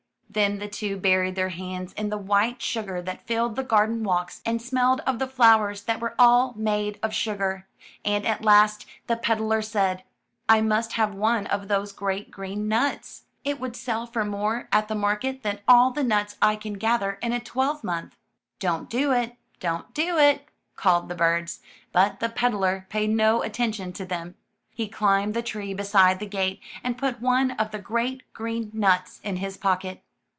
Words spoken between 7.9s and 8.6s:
and at